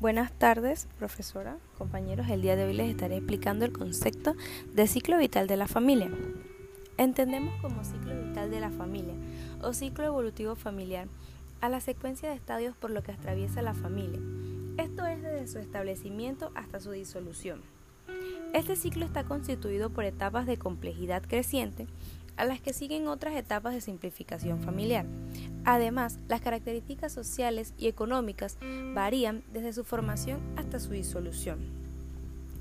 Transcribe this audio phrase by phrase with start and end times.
[0.00, 2.30] Buenas tardes, profesora, compañeros.
[2.30, 4.34] El día de hoy les estaré explicando el concepto
[4.72, 6.10] de ciclo vital de la familia.
[6.96, 9.12] Entendemos como ciclo vital de la familia
[9.60, 11.06] o ciclo evolutivo familiar
[11.60, 14.20] a la secuencia de estadios por lo que atraviesa la familia.
[14.78, 17.60] Esto es desde su establecimiento hasta su disolución.
[18.54, 21.86] Este ciclo está constituido por etapas de complejidad creciente
[22.40, 25.04] a las que siguen otras etapas de simplificación familiar.
[25.66, 28.56] Además, las características sociales y económicas
[28.94, 31.58] varían desde su formación hasta su disolución.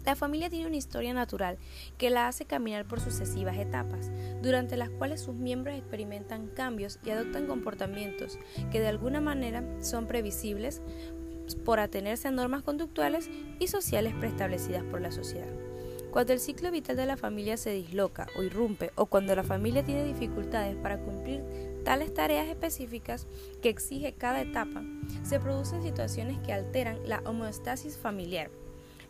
[0.06, 1.58] La familia tiene una historia natural
[1.98, 4.12] que la hace caminar por sucesivas etapas,
[4.42, 8.38] durante las cuales sus miembros experimentan cambios y adoptan comportamientos
[8.72, 10.82] que de alguna manera son previsibles
[11.64, 15.59] por atenerse a normas conductuales y sociales preestablecidas por la sociedad.
[16.12, 19.84] Cuando el ciclo vital de la familia se disloca o irrumpe o cuando la familia
[19.84, 21.44] tiene dificultades para cumplir
[21.84, 23.28] tales tareas específicas
[23.62, 24.84] que exige cada etapa,
[25.24, 28.50] se producen situaciones que alteran la homeostasis familiar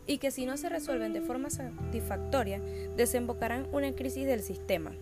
[0.06, 2.60] y que si no se resuelven de forma satisfactoria
[2.96, 4.92] desembocarán una crisis del sistema.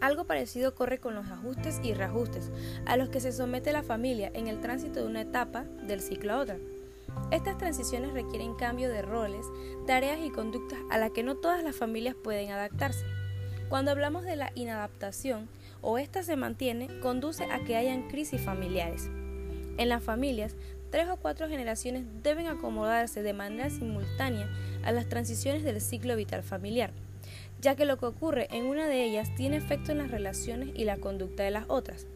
[0.00, 2.50] Algo parecido ocurre con los ajustes y reajustes
[2.86, 6.32] a los que se somete la familia en el tránsito de una etapa del ciclo
[6.32, 6.56] a otra.
[7.30, 9.46] Estas transiciones requieren cambio de roles,
[9.86, 13.04] tareas y conductas a las que no todas las familias pueden adaptarse.
[13.68, 15.48] Cuando hablamos de la inadaptación
[15.80, 19.08] o ésta se mantiene, conduce a que hayan crisis familiares.
[19.78, 20.56] En las familias,
[20.90, 24.50] tres o cuatro generaciones deben acomodarse de manera simultánea
[24.82, 26.90] a las transiciones del ciclo vital familiar,
[27.60, 30.84] ya que lo que ocurre en una de ellas tiene efecto en las relaciones y
[30.84, 32.06] la conducta de las otras.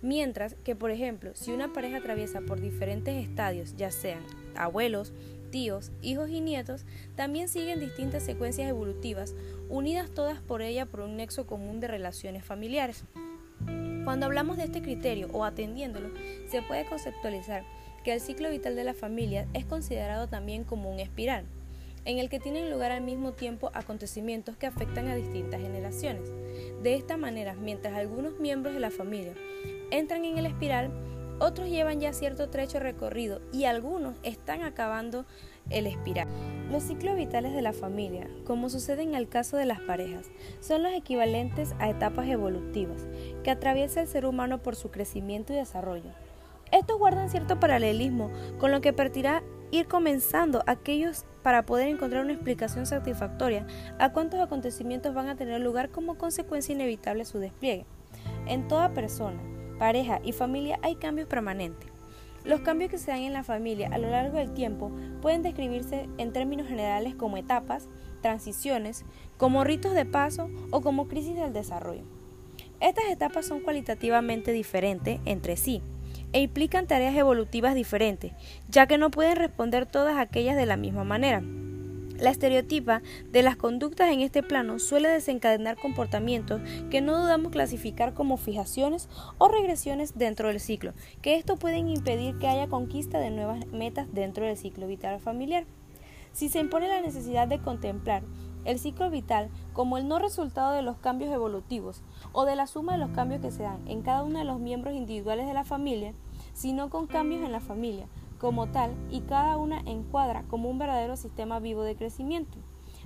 [0.00, 4.20] Mientras que, por ejemplo, si una pareja atraviesa por diferentes estadios, ya sean
[4.54, 5.12] abuelos,
[5.50, 6.84] tíos, hijos y nietos,
[7.16, 9.34] también siguen distintas secuencias evolutivas,
[9.68, 13.04] unidas todas por ella por un nexo común de relaciones familiares.
[14.04, 16.10] Cuando hablamos de este criterio o atendiéndolo,
[16.48, 17.64] se puede conceptualizar
[18.04, 21.44] que el ciclo vital de la familia es considerado también como un espiral,
[22.04, 26.30] en el que tienen lugar al mismo tiempo acontecimientos que afectan a distintas generaciones.
[26.82, 29.34] De esta manera, mientras algunos miembros de la familia
[29.90, 30.90] entran en el espiral,
[31.40, 35.24] otros llevan ya cierto trecho recorrido y algunos están acabando
[35.70, 36.26] el espiral.
[36.70, 40.82] Los ciclos vitales de la familia, como sucede en el caso de las parejas, son
[40.82, 43.06] los equivalentes a etapas evolutivas
[43.44, 46.10] que atraviesa el ser humano por su crecimiento y desarrollo.
[46.72, 52.32] Estos guardan cierto paralelismo con lo que permitirá ir comenzando aquellos para poder encontrar una
[52.32, 53.66] explicación satisfactoria
[53.98, 57.86] a cuántos acontecimientos van a tener lugar como consecuencia inevitable su despliegue.
[58.46, 59.40] En toda persona,
[59.78, 61.90] pareja y familia hay cambios permanentes.
[62.44, 64.90] Los cambios que se dan en la familia a lo largo del tiempo
[65.20, 67.88] pueden describirse en términos generales como etapas,
[68.22, 69.04] transiciones,
[69.36, 72.02] como ritos de paso o como crisis del desarrollo.
[72.80, 75.82] Estas etapas son cualitativamente diferentes entre sí
[76.32, 78.32] e implican tareas evolutivas diferentes,
[78.68, 81.42] ya que no pueden responder todas aquellas de la misma manera.
[82.18, 88.12] La estereotipa de las conductas en este plano suele desencadenar comportamientos que no dudamos clasificar
[88.12, 89.08] como fijaciones
[89.38, 94.12] o regresiones dentro del ciclo, que esto pueden impedir que haya conquista de nuevas metas
[94.12, 95.64] dentro del ciclo vital familiar.
[96.32, 98.24] Si se impone la necesidad de contemplar
[98.64, 102.02] el ciclo vital como el no resultado de los cambios evolutivos
[102.32, 104.58] o de la suma de los cambios que se dan en cada uno de los
[104.58, 106.14] miembros individuales de la familia,
[106.52, 111.16] sino con cambios en la familia, como tal y cada una encuadra como un verdadero
[111.16, 112.58] sistema vivo de crecimiento,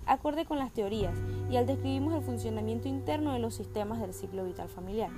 [0.07, 1.19] acorde con las teorías
[1.51, 5.11] y al describimos el funcionamiento interno de los sistemas del ciclo vital familiar.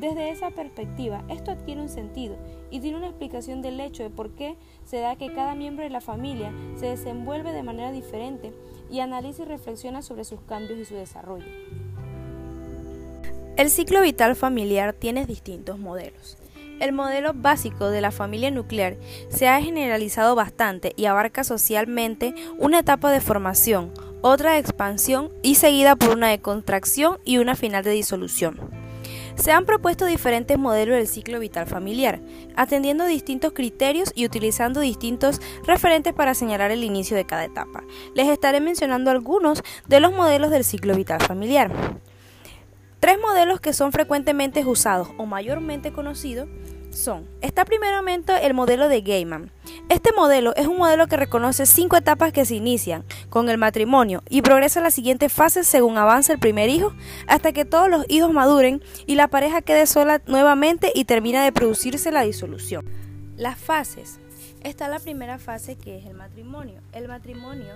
[0.00, 2.36] Desde esa perspectiva, esto adquiere un sentido
[2.70, 5.90] y tiene una explicación del hecho de por qué se da que cada miembro de
[5.90, 8.52] la familia se desenvuelve de manera diferente
[8.90, 11.46] y analiza y reflexiona sobre sus cambios y su desarrollo.
[13.56, 16.36] El ciclo vital familiar tiene distintos modelos.
[16.80, 18.96] El modelo básico de la familia nuclear
[19.28, 23.92] se ha generalizado bastante y abarca socialmente una etapa de formación,
[24.22, 28.58] otra de expansión y seguida por una de contracción y una final de disolución.
[29.36, 32.20] Se han propuesto diferentes modelos del ciclo vital familiar,
[32.56, 37.82] atendiendo distintos criterios y utilizando distintos referentes para señalar el inicio de cada etapa.
[38.14, 41.72] Les estaré mencionando algunos de los modelos del ciclo vital familiar.
[43.04, 46.48] Tres modelos que son frecuentemente usados o mayormente conocidos
[46.88, 49.50] son, está primeramente el modelo de Gaiman.
[49.90, 54.22] Este modelo es un modelo que reconoce cinco etapas que se inician con el matrimonio
[54.30, 56.94] y progresa a la siguiente fase según avanza el primer hijo,
[57.26, 61.52] hasta que todos los hijos maduren y la pareja quede sola nuevamente y termina de
[61.52, 62.86] producirse la disolución.
[63.36, 64.18] Las fases.
[64.62, 66.80] Está la primera fase que es el matrimonio.
[66.94, 67.74] El matrimonio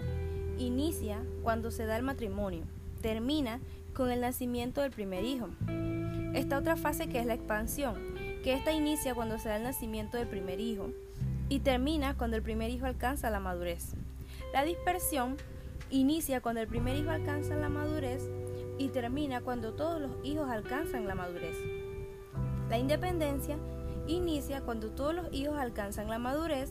[0.57, 2.65] inicia cuando se da el matrimonio,
[3.03, 3.61] termina
[3.99, 5.49] con el nacimiento del primer hijo.
[6.33, 7.97] Esta otra fase que es la expansión,
[8.45, 10.93] que esta inicia cuando se da el nacimiento del primer hijo,
[11.49, 13.95] y termina cuando el primer hijo alcanza la madurez.
[14.53, 15.37] La dispersión
[15.91, 18.23] inicia cuando el primer hijo alcanza la madurez
[18.79, 21.57] y termina cuando todos los hijos alcanzan la madurez.
[22.71, 23.57] La independencia
[24.07, 26.71] inicia cuando todos los hijos alcanzan la madurez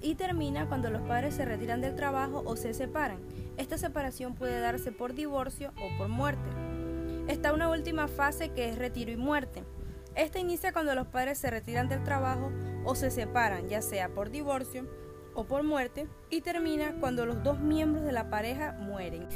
[0.00, 3.18] y termina cuando los padres se retiran del trabajo o se separan.
[3.62, 6.50] Esta separación puede darse por divorcio o por muerte.
[7.28, 9.62] Está una última fase que es retiro y muerte.
[10.16, 12.50] Esta inicia cuando los padres se retiran del trabajo
[12.84, 14.90] o se separan, ya sea por divorcio
[15.34, 19.28] o por muerte, y termina cuando los dos miembros de la pareja mueren.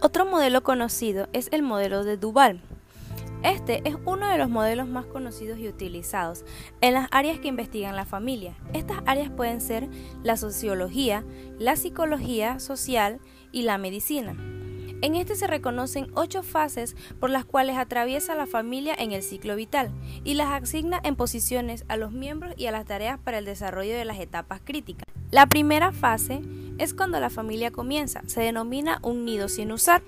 [0.00, 2.62] Otro modelo conocido es el modelo de Duval.
[3.42, 6.44] Este es uno de los modelos más conocidos y utilizados
[6.80, 8.54] en las áreas que investigan la familia.
[8.72, 9.88] Estas áreas pueden ser
[10.22, 11.24] la sociología,
[11.58, 13.18] la psicología social
[13.52, 14.34] y la medicina.
[15.02, 19.56] En este se reconocen ocho fases por las cuales atraviesa la familia en el ciclo
[19.56, 19.90] vital
[20.22, 23.94] y las asigna en posiciones a los miembros y a las tareas para el desarrollo
[23.94, 25.04] de las etapas críticas.
[25.32, 26.40] La primera fase
[26.78, 30.02] es cuando la familia comienza, se denomina un nido sin usar.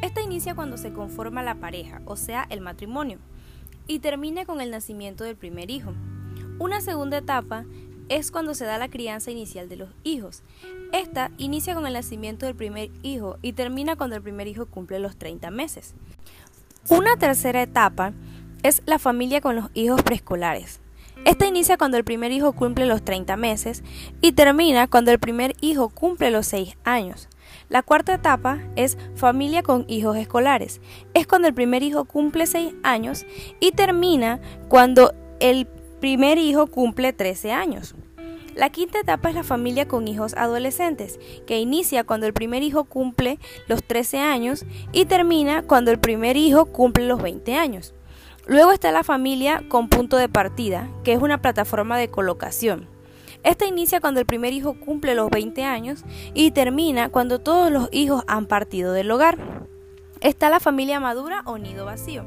[0.00, 3.18] Esta inicia cuando se conforma la pareja, o sea, el matrimonio,
[3.86, 5.92] y termina con el nacimiento del primer hijo.
[6.58, 7.66] Una segunda etapa
[8.08, 10.42] es cuando se da la crianza inicial de los hijos.
[10.92, 14.98] Esta inicia con el nacimiento del primer hijo y termina cuando el primer hijo cumple
[14.98, 15.94] los 30 meses.
[16.88, 18.12] Una tercera etapa
[18.62, 20.80] es la familia con los hijos preescolares.
[21.24, 23.82] Esta inicia cuando el primer hijo cumple los 30 meses
[24.20, 27.28] y termina cuando el primer hijo cumple los 6 años.
[27.70, 30.80] La cuarta etapa es familia con hijos escolares.
[31.14, 33.24] Es cuando el primer hijo cumple 6 años
[33.58, 35.66] y termina cuando el
[36.04, 37.94] primer hijo cumple 13 años.
[38.54, 42.84] La quinta etapa es la familia con hijos adolescentes, que inicia cuando el primer hijo
[42.84, 47.94] cumple los 13 años y termina cuando el primer hijo cumple los 20 años.
[48.46, 52.86] Luego está la familia con punto de partida, que es una plataforma de colocación.
[53.42, 56.04] Esta inicia cuando el primer hijo cumple los 20 años
[56.34, 59.38] y termina cuando todos los hijos han partido del hogar.
[60.20, 62.26] Está la familia madura o nido vacío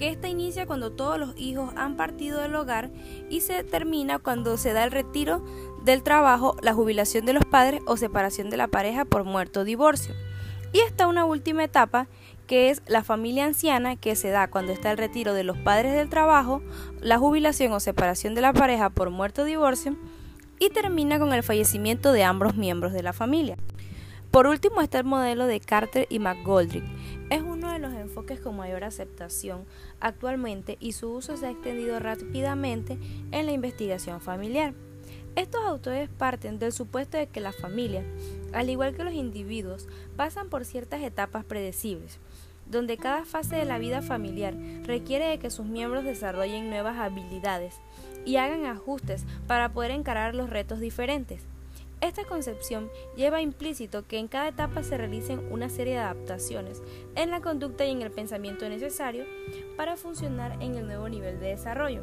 [0.00, 2.90] que esta inicia cuando todos los hijos han partido del hogar
[3.28, 5.44] y se termina cuando se da el retiro
[5.84, 9.64] del trabajo, la jubilación de los padres o separación de la pareja por muerto o
[9.64, 10.14] divorcio.
[10.72, 12.06] Y está una última etapa
[12.46, 15.92] que es la familia anciana que se da cuando está el retiro de los padres
[15.92, 16.62] del trabajo,
[17.02, 19.98] la jubilación o separación de la pareja por muerto o divorcio
[20.58, 23.58] y termina con el fallecimiento de ambos miembros de la familia.
[24.30, 26.84] Por último está el modelo de Carter y McGoldrick.
[27.30, 29.64] Es uno de los enfoques con mayor aceptación
[29.98, 32.96] actualmente y su uso se ha extendido rápidamente
[33.32, 34.72] en la investigación familiar.
[35.34, 38.04] Estos autores parten del supuesto de que la familia,
[38.52, 42.20] al igual que los individuos, pasan por ciertas etapas predecibles,
[42.70, 44.54] donde cada fase de la vida familiar
[44.84, 47.80] requiere de que sus miembros desarrollen nuevas habilidades
[48.24, 51.42] y hagan ajustes para poder encarar los retos diferentes.
[52.00, 56.82] Esta concepción lleva implícito que en cada etapa se realicen una serie de adaptaciones
[57.14, 59.26] en la conducta y en el pensamiento necesario
[59.76, 62.02] para funcionar en el nuevo nivel de desarrollo.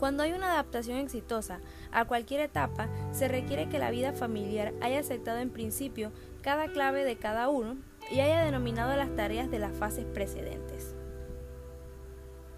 [0.00, 1.60] Cuando hay una adaptación exitosa
[1.92, 6.10] a cualquier etapa, se requiere que la vida familiar haya aceptado en principio
[6.42, 7.76] cada clave de cada uno
[8.10, 10.94] y haya denominado las tareas de las fases precedentes.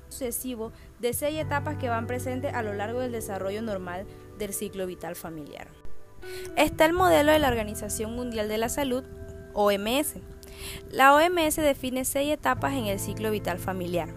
[0.09, 4.07] Sucesivo de seis etapas que van presentes a lo largo del desarrollo normal
[4.39, 5.69] del ciclo vital familiar.
[6.57, 9.05] Está el modelo de la Organización Mundial de la Salud,
[9.55, 10.17] OMS.
[10.91, 14.09] La OMS define seis etapas en el ciclo vital familiar.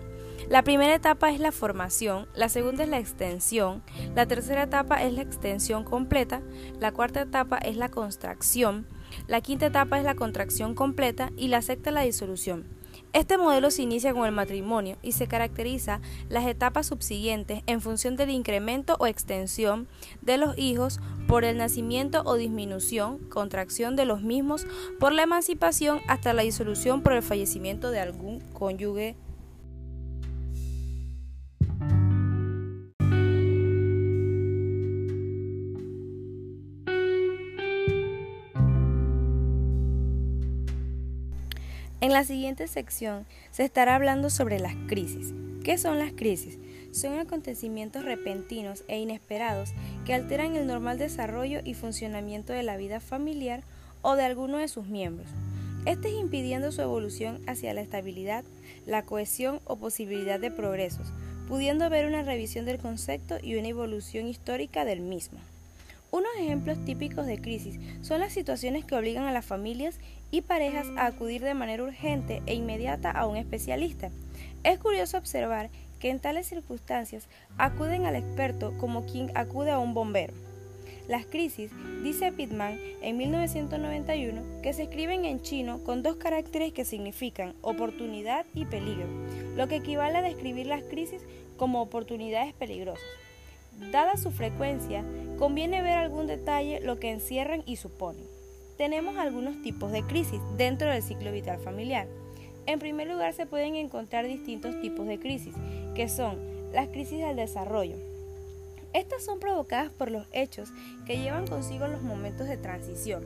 [0.50, 3.84] La primera etapa es la formación, la segunda es la extensión,
[4.16, 6.42] la tercera etapa es la extensión completa,
[6.78, 8.86] la cuarta etapa es la contracción,
[9.28, 12.68] la quinta etapa es la contracción completa y la sexta la disolución.
[13.14, 16.00] Este modelo se inicia con el matrimonio y se caracteriza
[16.30, 19.90] las etapas subsiguientes en función del incremento o extensión
[20.22, 24.66] de los hijos por el nacimiento o disminución, contracción de los mismos,
[24.98, 29.18] por la emancipación hasta la disolución por el fallecimiento de algún cónyuge
[42.02, 45.36] En la siguiente sección se estará hablando sobre las crisis.
[45.64, 46.58] ¿Qué son las crisis?
[46.92, 53.02] Son acontecimientos repentinos e inesperados que alteran el normal desarrollo y funcionamiento de la vida
[53.02, 53.62] familiar
[54.02, 55.30] o de alguno de sus miembros.
[55.86, 58.44] Este es impidiendo su evolución hacia la estabilidad,
[58.88, 61.14] la cohesión o posibilidad de progresos,
[61.48, 65.38] pudiendo haber una revisión del concepto y una evolución histórica del mismo.
[66.12, 69.98] Unos ejemplos típicos de crisis son las situaciones que obligan a las familias
[70.30, 74.12] y parejas a acudir de manera urgente e inmediata a un especialista.
[74.66, 79.94] Es curioso observar que en tales circunstancias acuden al experto como quien acude a un
[79.94, 80.34] bombero.
[81.08, 81.72] Las crisis,
[82.04, 88.46] dice Pittman en 1991, que se escriben en chino con dos caracteres que significan oportunidad
[88.54, 89.08] y peligro,
[89.56, 91.22] lo que equivale a describir las crisis
[91.56, 93.21] como oportunidades peligrosas.
[93.92, 95.04] Dada su frecuencia,
[95.40, 98.26] conviene ver algún detalle lo que encierran y suponen.
[98.78, 102.08] Tenemos algunos tipos de crisis dentro del ciclo vital familiar.
[102.68, 105.56] En primer lugar, se pueden encontrar distintos tipos de crisis,
[105.96, 106.38] que son
[106.72, 107.98] las crisis del desarrollo,
[108.94, 110.74] estas son provocadas por los hechos
[111.06, 113.24] que llevan consigo los momentos de transición.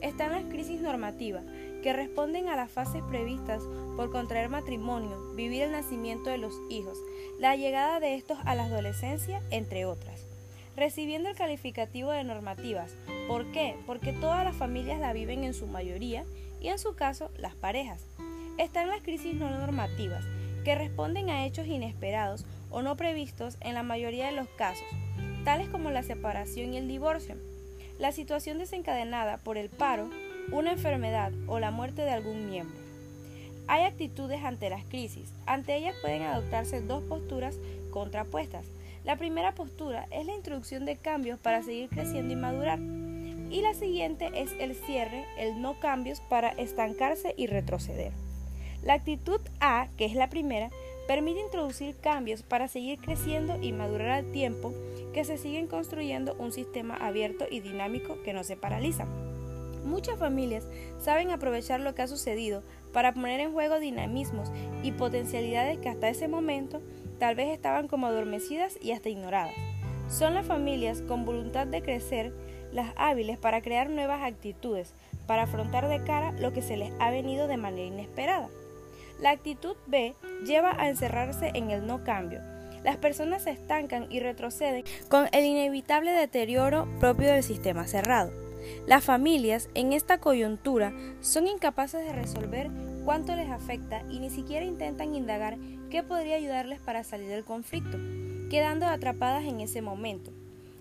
[0.00, 1.44] Están las crisis normativas,
[1.82, 3.62] que responden a las fases previstas
[3.96, 6.98] por contraer matrimonio, vivir el nacimiento de los hijos,
[7.44, 10.24] la llegada de estos a la adolescencia, entre otras.
[10.76, 12.96] Recibiendo el calificativo de normativas.
[13.28, 13.76] ¿Por qué?
[13.86, 16.24] Porque todas las familias la viven en su mayoría
[16.62, 18.06] y en su caso las parejas.
[18.56, 20.24] Están las crisis no normativas,
[20.64, 24.86] que responden a hechos inesperados o no previstos en la mayoría de los casos,
[25.44, 27.36] tales como la separación y el divorcio,
[27.98, 30.08] la situación desencadenada por el paro,
[30.50, 32.83] una enfermedad o la muerte de algún miembro.
[33.66, 35.32] Hay actitudes ante las crisis.
[35.46, 37.56] Ante ellas pueden adoptarse dos posturas
[37.90, 38.66] contrapuestas.
[39.04, 42.78] La primera postura es la introducción de cambios para seguir creciendo y madurar.
[42.78, 48.12] Y la siguiente es el cierre, el no cambios para estancarse y retroceder.
[48.82, 50.70] La actitud A, que es la primera,
[51.06, 54.74] permite introducir cambios para seguir creciendo y madurar al tiempo
[55.12, 59.06] que se siguen construyendo un sistema abierto y dinámico que no se paraliza.
[59.84, 60.66] Muchas familias
[60.98, 62.62] saben aprovechar lo que ha sucedido
[62.94, 64.50] para poner en juego dinamismos
[64.82, 66.80] y potencialidades que hasta ese momento
[67.18, 69.54] tal vez estaban como adormecidas y hasta ignoradas.
[70.08, 72.32] Son las familias con voluntad de crecer
[72.72, 74.94] las hábiles para crear nuevas actitudes,
[75.26, 78.48] para afrontar de cara lo que se les ha venido de manera inesperada.
[79.20, 82.40] La actitud B lleva a encerrarse en el no cambio.
[82.82, 88.43] Las personas se estancan y retroceden con el inevitable deterioro propio del sistema cerrado.
[88.86, 92.70] Las familias en esta coyuntura son incapaces de resolver
[93.04, 95.58] cuánto les afecta y ni siquiera intentan indagar
[95.90, 97.98] qué podría ayudarles para salir del conflicto,
[98.50, 100.32] quedando atrapadas en ese momento,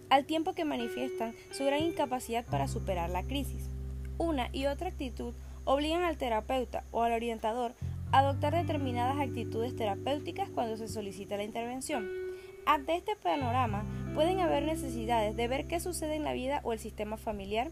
[0.09, 3.69] al tiempo que manifiestan su gran incapacidad para superar la crisis.
[4.17, 5.33] Una y otra actitud
[5.65, 7.73] obligan al terapeuta o al orientador
[8.11, 12.22] adoptar determinadas actitudes terapéuticas cuando se solicita la intervención.
[12.65, 13.83] Ante este panorama
[14.15, 17.71] pueden haber necesidades de ver qué sucede en la vida o el sistema familiar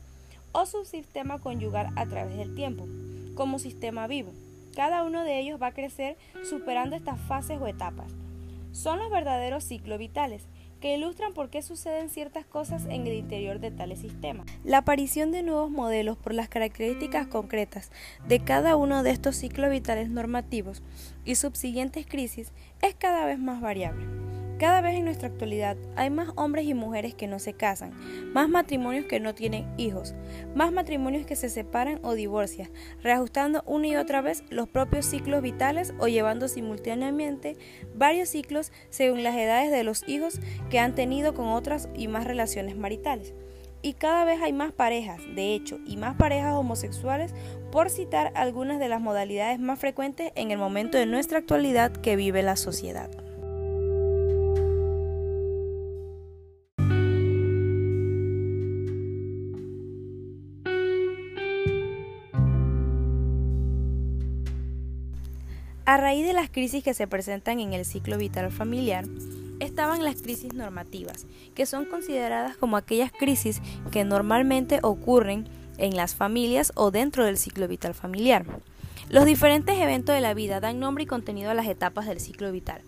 [0.52, 2.88] o su sistema conyugal a través del tiempo,
[3.36, 4.34] como sistema vivo.
[4.76, 8.12] Cada uno de ellos va a crecer superando estas fases o etapas.
[8.74, 10.46] Son los verdaderos ciclos vitales
[10.82, 14.48] que ilustran por qué suceden ciertas cosas en el interior de tales sistemas.
[14.64, 17.92] La aparición de nuevos modelos por las características concretas
[18.28, 20.82] de cada uno de estos ciclos vitales normativos
[21.24, 24.31] y subsiguientes crisis es cada vez más variable.
[24.62, 27.94] Cada vez en nuestra actualidad hay más hombres y mujeres que no se casan,
[28.32, 30.14] más matrimonios que no tienen hijos,
[30.54, 32.70] más matrimonios que se separan o divorcian,
[33.02, 37.58] reajustando una y otra vez los propios ciclos vitales o llevando simultáneamente
[37.96, 40.40] varios ciclos según las edades de los hijos
[40.70, 43.34] que han tenido con otras y más relaciones maritales.
[43.82, 47.34] Y cada vez hay más parejas, de hecho, y más parejas homosexuales,
[47.72, 52.16] por citar algunas de las modalidades más frecuentes en el momento de nuestra actualidad que
[52.16, 53.10] vive la sociedad.
[65.84, 69.06] A raíz de las crisis que se presentan en el ciclo vital familiar,
[69.60, 73.62] estaban las crisis normativas, que son consideradas como aquellas crisis
[73.92, 75.48] que normalmente ocurren
[75.80, 78.46] en las familias o dentro del ciclo vital familiar.
[79.10, 82.52] Los diferentes eventos de la vida dan nombre y contenido a las etapas del ciclo
[82.52, 82.82] vital.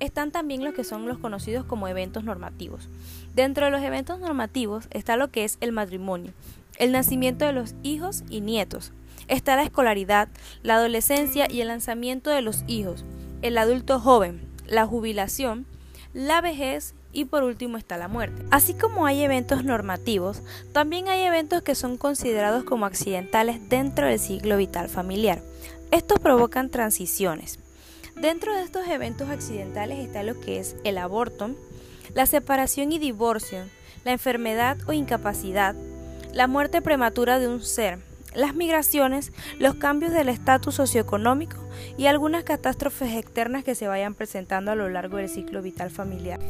[0.00, 2.88] Están también los que son los conocidos como eventos normativos.
[3.34, 6.32] Dentro de los eventos normativos está lo que es el matrimonio,
[6.78, 8.92] el nacimiento de los hijos y nietos,
[9.30, 10.28] está la escolaridad,
[10.62, 13.04] la adolescencia y el lanzamiento de los hijos,
[13.42, 15.66] el adulto joven, la jubilación,
[16.12, 18.44] la vejez y por último está la muerte.
[18.50, 24.18] Así como hay eventos normativos, también hay eventos que son considerados como accidentales dentro del
[24.18, 25.40] ciclo vital familiar.
[25.90, 27.58] Estos provocan transiciones.
[28.16, 31.54] Dentro de estos eventos accidentales está lo que es el aborto,
[32.14, 33.64] la separación y divorcio,
[34.04, 35.74] la enfermedad o incapacidad,
[36.32, 37.98] la muerte prematura de un ser,
[38.34, 41.56] las migraciones, los cambios del estatus socioeconómico
[41.96, 46.40] y algunas catástrofes externas que se vayan presentando a lo largo del ciclo vital familiar.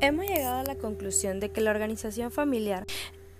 [0.00, 2.84] Hemos llegado a la conclusión de que la organización familiar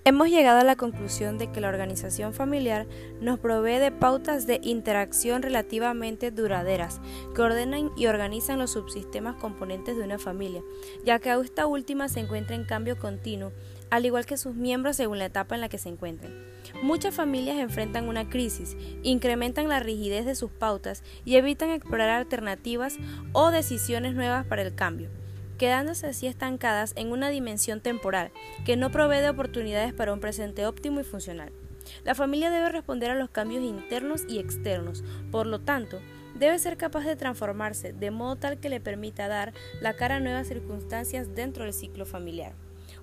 [0.05, 2.89] Hemos llegado a la conclusión de que la organización familiar
[3.21, 7.01] nos provee de pautas de interacción relativamente duraderas
[7.37, 10.61] que ordenan y organizan los subsistemas componentes de una familia,
[11.05, 13.53] ya que esta última se encuentra en cambio continuo
[13.91, 16.52] al igual que sus miembros según la etapa en la que se encuentren.
[16.81, 22.97] Muchas familias enfrentan una crisis, incrementan la rigidez de sus pautas y evitan explorar alternativas
[23.33, 25.11] o decisiones nuevas para el cambio,
[25.59, 28.33] quedándose así estancadas en una dimensión temporal
[28.65, 31.53] que no provee de oportunidades para un presente óptimo y funcional.
[32.05, 36.01] La familia debe responder a los cambios internos y externos, por lo tanto,
[36.35, 40.21] debe ser capaz de transformarse de modo tal que le permita dar la cara a
[40.21, 42.55] nuevas circunstancias dentro del ciclo familiar.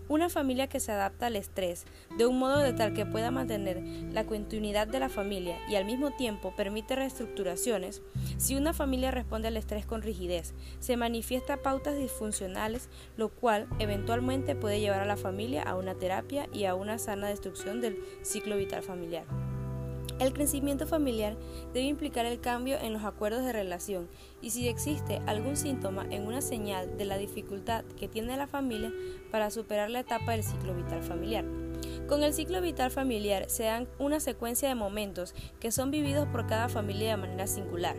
[0.09, 1.85] Una familia que se adapta al estrés
[2.17, 5.85] de un modo de tal que pueda mantener la continuidad de la familia y al
[5.85, 8.01] mismo tiempo permite reestructuraciones,
[8.37, 14.55] si una familia responde al estrés con rigidez, se manifiesta pautas disfuncionales, lo cual eventualmente
[14.55, 18.57] puede llevar a la familia a una terapia y a una sana destrucción del ciclo
[18.57, 19.25] vital familiar.
[20.19, 21.37] El crecimiento familiar
[21.73, 24.09] debe implicar el cambio en los acuerdos de relación
[24.41, 28.91] y si existe algún síntoma en una señal de la dificultad que tiene la familia
[29.31, 31.45] para superar la etapa del ciclo vital familiar.
[32.09, 36.47] Con el ciclo vital familiar se dan una secuencia de momentos que son vividos por
[36.47, 37.95] cada familia de manera singular.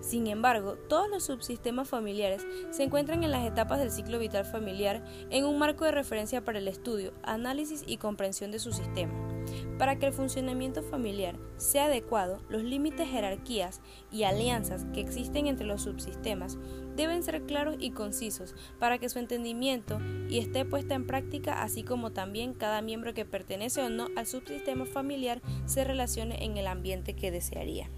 [0.00, 5.04] Sin embargo, todos los subsistemas familiares se encuentran en las etapas del ciclo vital familiar
[5.30, 9.29] en un marco de referencia para el estudio, análisis y comprensión de su sistema.
[9.78, 13.80] Para que el funcionamiento familiar sea adecuado, los límites, jerarquías
[14.10, 16.58] y alianzas que existen entre los subsistemas
[16.96, 21.82] deben ser claros y concisos para que su entendimiento y esté puesta en práctica, así
[21.82, 26.66] como también cada miembro que pertenece o no al subsistema familiar se relacione en el
[26.66, 27.88] ambiente que desearía.